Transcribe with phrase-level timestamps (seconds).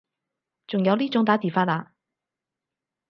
[0.65, 1.93] 仲有呢種打字法啊